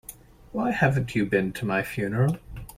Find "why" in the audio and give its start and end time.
0.51-0.71